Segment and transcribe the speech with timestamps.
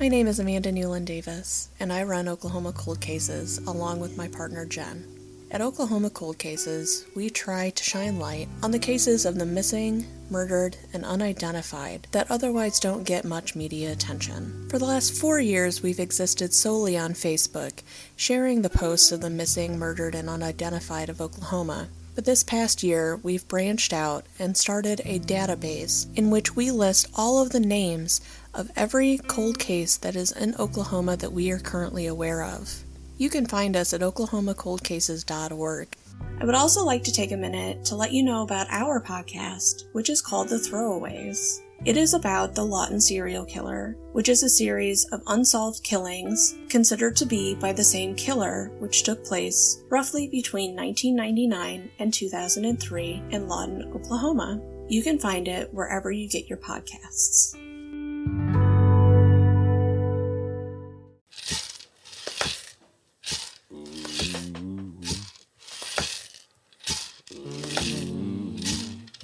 [0.00, 4.28] My name is Amanda Newland Davis, and I run Oklahoma Cold Cases along with my
[4.28, 5.04] partner Jen.
[5.50, 10.06] At Oklahoma Cold Cases, we try to shine light on the cases of the missing,
[10.30, 14.70] murdered, and unidentified that otherwise don't get much media attention.
[14.70, 17.82] For the last four years, we've existed solely on Facebook,
[18.16, 21.90] sharing the posts of the missing, murdered, and unidentified of Oklahoma.
[22.14, 27.06] But this past year, we've branched out and started a database in which we list
[27.14, 28.20] all of the names
[28.54, 32.82] of every cold case that is in Oklahoma that we are currently aware of.
[33.18, 35.88] You can find us at oklahomacoldcases.org.
[36.40, 39.84] I would also like to take a minute to let you know about our podcast,
[39.92, 41.60] which is called The Throwaways.
[41.84, 47.16] It is about the Lawton serial killer, which is a series of unsolved killings considered
[47.16, 53.48] to be by the same killer, which took place roughly between 1999 and 2003 in
[53.48, 54.60] Lawton, Oklahoma.
[54.88, 57.56] You can find it wherever you get your podcasts.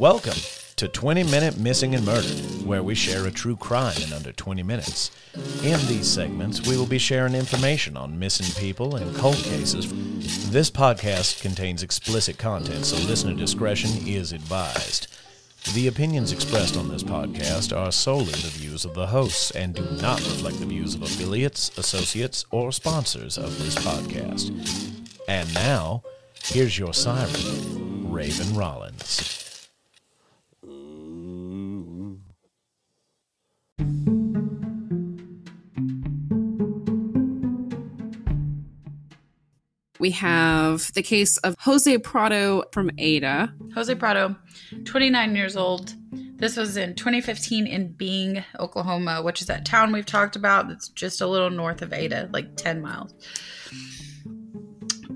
[0.06, 0.38] Welcome
[0.76, 4.62] to 20 Minute Missing and Murdered, where we share a true crime in under 20
[4.62, 5.10] minutes.
[5.64, 9.90] In these segments, we will be sharing information on missing people and cold cases.
[10.52, 15.08] This podcast contains explicit content, so listener discretion is advised.
[15.74, 19.82] The opinions expressed on this podcast are solely the views of the hosts and do
[20.00, 24.52] not reflect the views of affiliates, associates, or sponsors of this podcast.
[25.26, 26.04] And now,
[26.44, 29.45] here's your siren, Raven Rollins.
[40.06, 43.52] We have the case of Jose Prado from Ada.
[43.74, 44.36] Jose Prado,
[44.84, 45.94] 29 years old.
[46.36, 50.91] This was in 2015 in Byng, Oklahoma, which is that town we've talked about that's
[50.91, 53.12] just a little north of Ada, like 10 miles.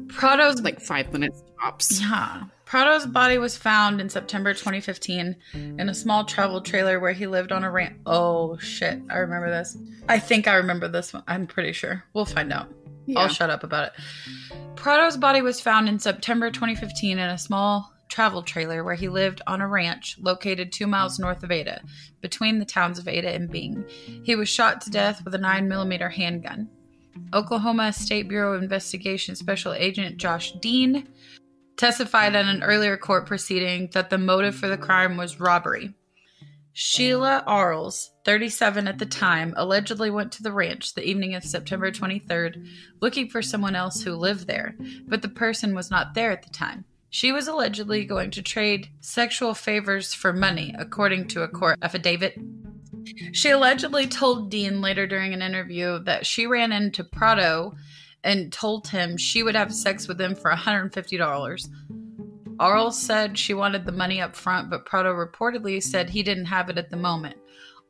[0.08, 2.00] Prado's Like five minutes tops.
[2.00, 2.42] yeah.
[2.64, 7.52] Prado's body was found in September 2015 in a small travel trailer where he lived
[7.52, 7.96] on a ranch.
[8.06, 9.76] Oh shit, I remember this.
[10.08, 11.22] I think I remember this one.
[11.28, 12.02] I'm pretty sure.
[12.12, 12.74] We'll find out.
[13.06, 13.20] Yeah.
[13.20, 13.92] I'll shut up about it.
[14.80, 19.42] Prado's body was found in September 2015 in a small travel trailer where he lived
[19.46, 21.82] on a ranch located two miles north of Ada,
[22.22, 23.84] between the towns of Ada and Byng.
[24.22, 26.70] He was shot to death with a 9mm handgun.
[27.34, 31.06] Oklahoma State Bureau of Investigation Special Agent Josh Dean
[31.76, 35.92] testified in an earlier court proceeding that the motive for the crime was robbery.
[36.72, 41.90] Sheila Arles, 37 at the time, allegedly went to the ranch the evening of September
[41.90, 42.66] 23rd
[43.00, 44.76] looking for someone else who lived there,
[45.06, 46.84] but the person was not there at the time.
[47.10, 52.38] She was allegedly going to trade sexual favors for money, according to a court affidavit.
[53.32, 57.74] She allegedly told Dean later during an interview that she ran into Prado
[58.22, 61.68] and told him she would have sex with him for $150.
[62.60, 66.68] Arles said she wanted the money up front, but Prado reportedly said he didn't have
[66.68, 67.36] it at the moment.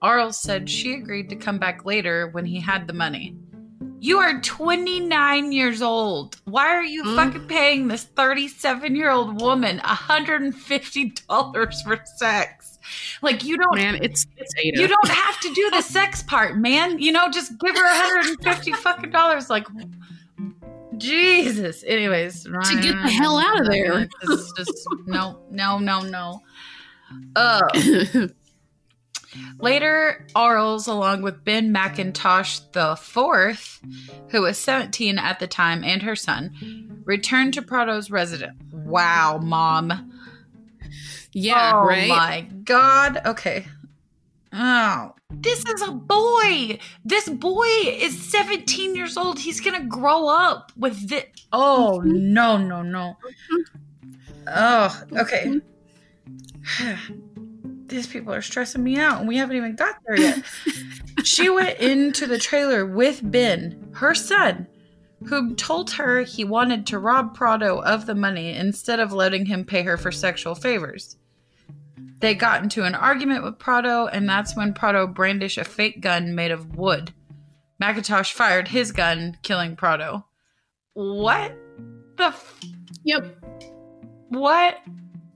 [0.01, 3.37] Arles said she agreed to come back later when he had the money.
[4.03, 6.37] You are 29 years old.
[6.45, 7.17] Why are you Mm.
[7.17, 12.79] fucking paying this 37 year old woman $150 for sex?
[13.21, 16.99] Like, you don't Man, it's it's you don't have to do the sex part, man.
[16.99, 19.51] You know, just give her 150 fucking dollars.
[19.51, 19.67] Like,
[21.01, 21.85] Jesus.
[21.87, 24.09] Anyways, To get the hell out of there.
[24.27, 26.43] Just, just no, no, no, no.
[27.35, 27.61] Uh,
[29.59, 33.81] later, Arles, along with Ben McIntosh the fourth,
[34.29, 38.61] who was 17 at the time, and her son, returned to Prado's residence.
[38.73, 40.13] Wow, mom.
[41.33, 42.09] yeah, oh right.
[42.09, 43.21] my god.
[43.27, 43.67] Okay.
[44.53, 46.79] Oh, this is a boy.
[47.05, 49.39] This boy is 17 years old.
[49.39, 51.25] He's gonna grow up with this.
[51.53, 52.33] Oh mm-hmm.
[52.33, 53.17] no, no, no.
[54.49, 55.61] Oh, okay.
[56.67, 57.19] Mm-hmm.
[57.87, 60.45] These people are stressing me out, and we haven't even got there yet.
[61.25, 64.69] she went into the trailer with Ben, her son,
[65.27, 69.65] who told her he wanted to rob Prado of the money instead of letting him
[69.65, 71.17] pay her for sexual favors.
[72.21, 76.35] They got into an argument with Prado, and that's when Prado brandished a fake gun
[76.35, 77.13] made of wood.
[77.83, 80.27] McIntosh fired his gun, killing Prado.
[80.93, 81.57] What
[82.17, 82.61] the f-
[83.05, 83.43] Yep.
[84.29, 84.79] what?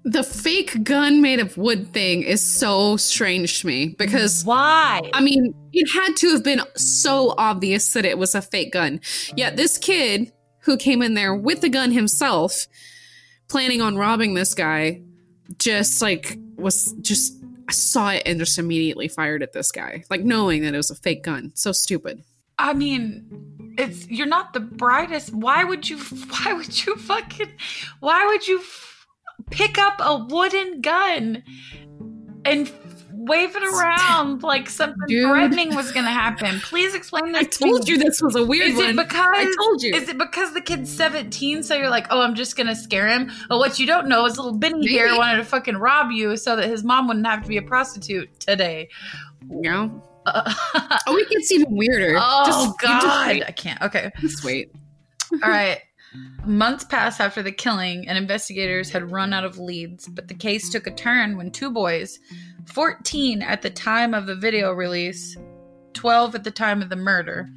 [0.04, 5.00] The fake gun made of wood thing is so strange to me because Why?
[5.14, 9.00] I mean, it had to have been so obvious that it was a fake gun.
[9.34, 10.30] Yet this kid
[10.64, 12.66] who came in there with the gun himself,
[13.48, 15.00] planning on robbing this guy,
[15.58, 17.34] just like was just
[17.68, 20.90] I saw it and just immediately fired at this guy, like knowing that it was
[20.90, 21.52] a fake gun.
[21.54, 22.22] So stupid.
[22.58, 25.32] I mean, it's you're not the brightest.
[25.32, 25.98] Why would you?
[26.44, 27.52] Why would you fucking?
[28.00, 29.06] Why would you f-
[29.50, 31.42] pick up a wooden gun
[32.44, 32.68] and
[33.26, 35.28] wave it around like something Dude.
[35.28, 36.60] threatening was going to happen?
[36.60, 37.40] Please explain this.
[37.40, 38.90] I told to you this was a weird Is one.
[38.90, 39.94] it because I told you.
[39.94, 43.30] Is it because the kid's 17, so you're like, oh, I'm just gonna scare him?
[43.48, 46.56] But what you don't know is little Benny here wanted to fucking rob you so
[46.56, 48.88] that his mom wouldn't have to be a prostitute today.
[49.48, 49.88] yeah.
[50.26, 50.50] Uh,
[51.06, 52.16] Oh, it gets even weirder.
[52.18, 53.28] oh Just- you just God.
[53.46, 53.82] I can't.
[53.82, 54.10] Okay.
[54.20, 54.72] Just wait.
[55.42, 55.80] All right.
[56.44, 60.68] Months passed after the killing, and investigators had run out of leads, but the case
[60.68, 62.18] took a turn when two boys,
[62.66, 65.36] 14 at the time of the video release,
[65.94, 67.48] 12 at the time of the murder,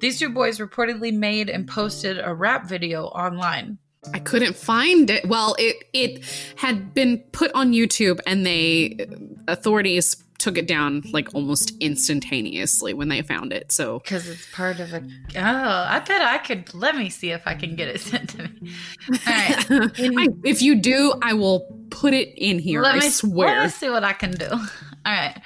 [0.00, 3.78] these two boys reportedly made and posted a rap video online.
[4.14, 5.26] I couldn't find it.
[5.28, 6.24] Well, it it
[6.56, 9.08] had been put on YouTube, and they
[9.48, 13.72] authorities took it down like almost instantaneously when they found it.
[13.72, 15.02] So Because it's part of a.
[15.36, 15.40] Oh,
[15.88, 16.72] I bet I could.
[16.74, 18.72] Let me see if I can get it sent to me.
[19.10, 19.66] All right.
[19.70, 22.80] I- if you do, I will put it in here.
[22.82, 23.62] let I me Let swear.
[23.64, 24.48] me see what I can do.
[25.06, 25.40] All right.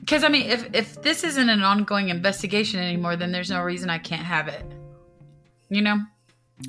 [0.00, 3.88] Because I mean, if if this isn't an ongoing investigation anymore, then there's no reason
[3.90, 4.64] I can't have it.
[5.70, 5.98] You know.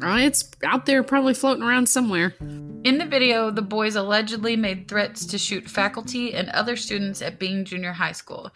[0.02, 2.36] Uh, it's out there, probably floating around somewhere.
[2.40, 7.40] In the video, the boys allegedly made threats to shoot faculty and other students at
[7.40, 8.52] Byng Junior High School.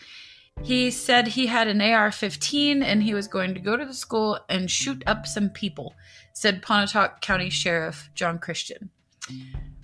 [0.62, 3.94] He said he had an AR 15 and he was going to go to the
[3.94, 5.96] school and shoot up some people,
[6.34, 8.90] said Pontotoc County Sheriff John Christian.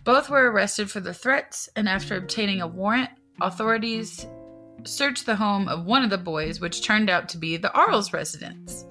[0.03, 3.09] Both were arrested for the threats, and after obtaining a warrant,
[3.41, 4.27] authorities
[4.83, 8.13] searched the home of one of the boys, which turned out to be the Arles
[8.13, 8.85] residence.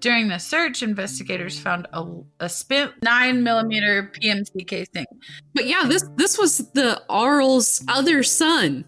[0.00, 2.04] During the search, investigators found a,
[2.40, 5.06] a spent nine millimeter PMC casing.
[5.54, 8.84] But yeah, this this was the Arles' other son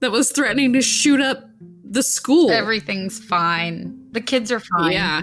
[0.00, 1.44] that was threatening to shoot up
[1.88, 2.50] the school.
[2.50, 3.98] Everything's fine.
[4.12, 4.92] The kids are fine.
[4.92, 5.22] yeah.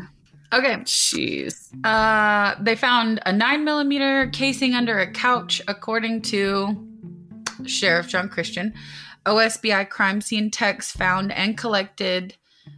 [0.53, 0.75] Okay.
[0.77, 1.69] Jeez.
[1.85, 6.75] Uh, they found a nine millimeter casing under a couch, according to
[7.65, 8.73] Sheriff John Christian.
[9.25, 12.35] OSBI crime scene techs found and collected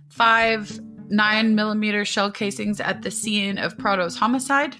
[0.09, 0.79] five
[1.13, 4.75] 9mm shell casings at the scene of Prado's homicide.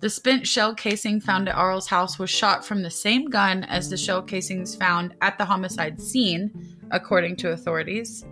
[0.00, 3.88] The spent shell casing found at Arles' house was shot from the same gun as
[3.88, 6.52] the shell casings found at the homicide scene,
[6.90, 8.24] according to authorities.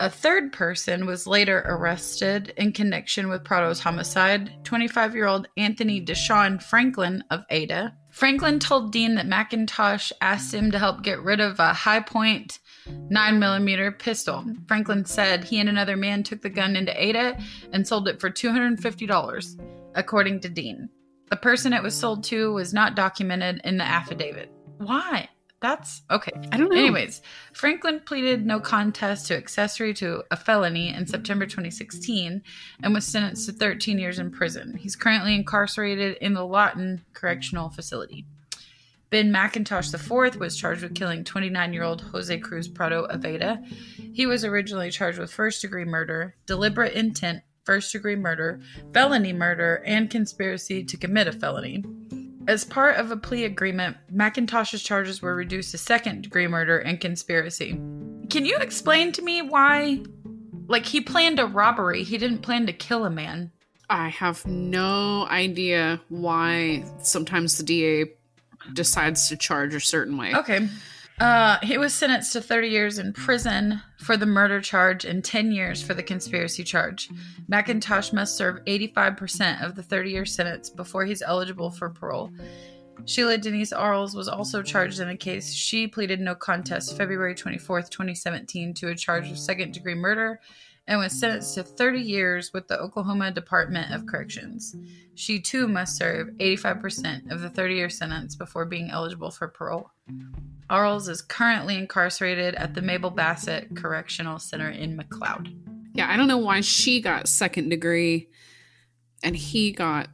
[0.00, 6.04] A third person was later arrested in connection with Prado's homicide, 25 year old Anthony
[6.04, 7.94] Deshawn Franklin of Ada.
[8.16, 13.98] Franklin told Dean that McIntosh asked him to help get rid of a Hi-Point 9mm
[13.98, 14.42] pistol.
[14.66, 17.38] Franklin said he and another man took the gun into Ada
[17.74, 19.60] and sold it for $250,
[19.94, 20.88] according to Dean.
[21.28, 24.50] The person it was sold to was not documented in the affidavit.
[24.78, 25.28] Why?
[25.60, 26.32] That's okay.
[26.52, 26.76] I don't know.
[26.76, 27.22] Anyways,
[27.52, 32.42] Franklin pleaded no contest to accessory to a felony in September 2016
[32.82, 34.76] and was sentenced to 13 years in prison.
[34.76, 38.26] He's currently incarcerated in the Lawton Correctional Facility.
[39.08, 43.64] Ben McIntosh IV was charged with killing 29 year old Jose Cruz Prado Aveda.
[44.12, 48.60] He was originally charged with first degree murder, deliberate intent, first degree murder,
[48.92, 51.84] felony murder, and conspiracy to commit a felony.
[52.48, 57.00] As part of a plea agreement, McIntosh's charges were reduced to second degree murder and
[57.00, 57.72] conspiracy.
[58.30, 60.00] Can you explain to me why?
[60.68, 63.50] Like, he planned a robbery, he didn't plan to kill a man.
[63.90, 68.12] I have no idea why sometimes the DA
[68.72, 70.34] decides to charge a certain way.
[70.34, 70.68] Okay.
[71.18, 75.50] Uh, he was sentenced to 30 years in prison for the murder charge and 10
[75.50, 77.08] years for the conspiracy charge.
[77.50, 82.30] McIntosh must serve 85% of the 30 year sentence before he's eligible for parole.
[83.06, 85.52] Sheila Denise Arles was also charged in the case.
[85.52, 90.40] She pleaded no contest February 24th, 2017, to a charge of second degree murder
[90.88, 94.76] and was sentenced to 30 years with the Oklahoma Department of Corrections.
[95.14, 99.90] She too must serve 85% of the 30 year sentence before being eligible for parole.
[100.70, 105.54] Arles is currently incarcerated at the Mabel Bassett Correctional Center in McLoud.
[105.94, 108.28] Yeah, I don't know why she got second degree
[109.22, 110.08] and he got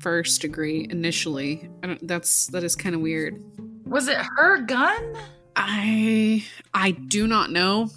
[0.00, 1.70] first degree initially.
[1.82, 3.42] I don't that's that is kind of weird.
[3.86, 5.16] Was it her gun?
[5.56, 7.90] I I do not know,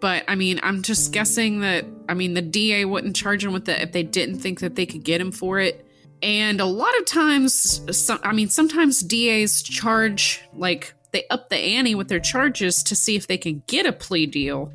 [0.00, 3.68] but I mean, I'm just guessing that I mean the DA wouldn't charge him with
[3.68, 5.86] it if they didn't think that they could get him for it.
[6.22, 7.80] And a lot of times,
[8.22, 13.16] I mean, sometimes DAs charge like they up the ante with their charges to see
[13.16, 14.72] if they can get a plea deal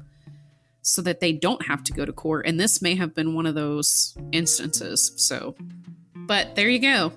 [0.82, 2.46] so that they don't have to go to court.
[2.46, 5.12] And this may have been one of those instances.
[5.16, 5.56] So,
[6.16, 7.14] but there you go.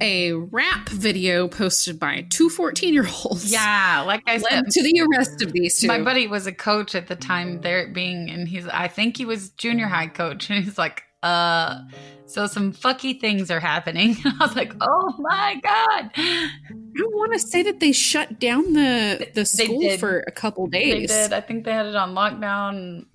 [0.00, 3.50] A rap video posted by two 14 year olds.
[3.50, 5.86] Yeah, like I said, to the arrest of these two.
[5.86, 9.24] my buddy was a coach at the time there being and he's I think he
[9.24, 11.82] was junior high coach and he's like, uh
[12.26, 14.16] so some fucky things are happening.
[14.24, 16.10] I was like, oh my god.
[16.16, 21.10] I want to say that they shut down the the school for a couple days.
[21.10, 21.32] They did.
[21.32, 23.06] I think they had it on lockdown.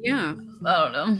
[0.00, 0.34] Yeah.
[0.64, 1.18] I don't know.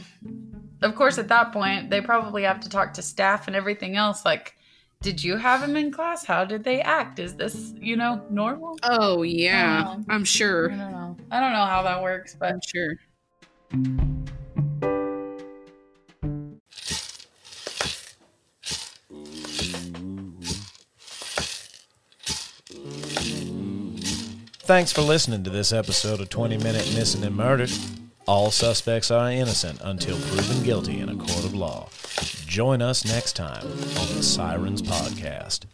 [0.83, 4.25] Of course, at that point, they probably have to talk to staff and everything else.
[4.25, 4.56] Like,
[5.03, 6.25] did you have him in class?
[6.25, 7.19] How did they act?
[7.19, 8.79] Is this, you know, normal?
[8.83, 9.97] Oh yeah.
[10.09, 10.71] I'm sure.
[10.71, 10.85] I sure.
[10.85, 11.17] don't know.
[11.31, 12.97] I don't know how that works, but I'm sure.
[24.67, 27.71] Thanks for listening to this episode of 20 Minute Missing and Murdered.
[28.27, 31.89] All suspects are innocent until proven guilty in a court of law.
[32.47, 35.67] Join us next time on the Sirens Podcast.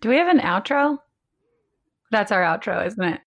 [0.00, 0.98] do we have an outro?
[2.10, 3.20] That's our outro, isn't it?